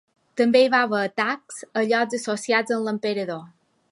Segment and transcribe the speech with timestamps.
[0.39, 3.45] També hi va haver atacs a llocs associats amb l'emperador.